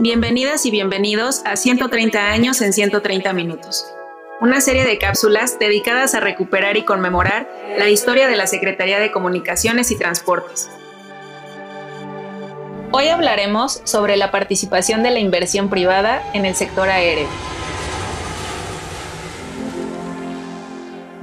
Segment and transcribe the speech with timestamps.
[0.00, 3.84] Bienvenidas y bienvenidos a 130 años en 130 minutos,
[4.40, 9.10] una serie de cápsulas dedicadas a recuperar y conmemorar la historia de la Secretaría de
[9.10, 10.70] Comunicaciones y Transportes.
[12.92, 17.26] Hoy hablaremos sobre la participación de la inversión privada en el sector aéreo.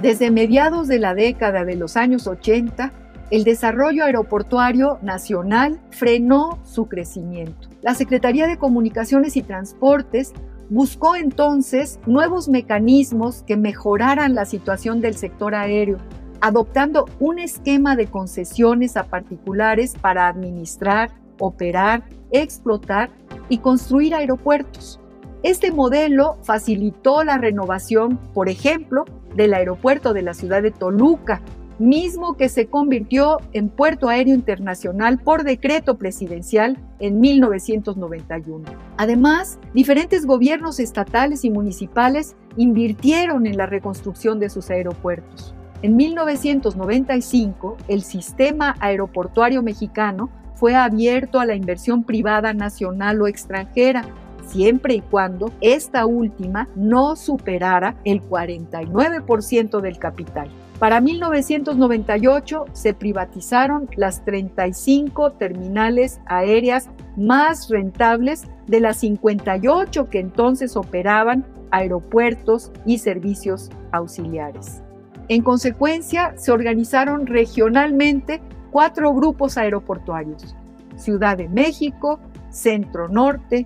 [0.01, 2.91] Desde mediados de la década de los años 80,
[3.31, 7.64] el desarrollo aeroportuario nacional frenó su crecimiento.
[7.81, 10.33] La Secretaría de Comunicaciones y Transportes
[10.69, 15.97] buscó entonces nuevos mecanismos que mejoraran la situación del sector aéreo,
[16.41, 23.09] adoptando un esquema de concesiones a particulares para administrar, operar, explotar
[23.49, 24.99] y construir aeropuertos.
[25.43, 31.41] Este modelo facilitó la renovación, por ejemplo, del aeropuerto de la ciudad de Toluca,
[31.79, 38.63] mismo que se convirtió en puerto aéreo internacional por decreto presidencial en 1991.
[38.97, 45.53] Además, diferentes gobiernos estatales y municipales invirtieron en la reconstrucción de sus aeropuertos.
[45.81, 54.05] En 1995, el sistema aeroportuario mexicano fue abierto a la inversión privada nacional o extranjera,
[54.47, 60.49] siempre y cuando esta última no superara el 49% del capital.
[60.79, 70.75] Para 1998 se privatizaron las 35 terminales aéreas más rentables de las 58 que entonces
[70.75, 74.81] operaban aeropuertos y servicios auxiliares.
[75.27, 80.55] En consecuencia, se organizaron regionalmente cuatro grupos aeroportuarios,
[80.97, 83.65] Ciudad de México, Centro Norte,